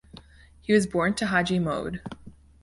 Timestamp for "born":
0.87-1.13